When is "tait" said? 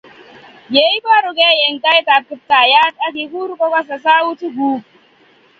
1.83-2.07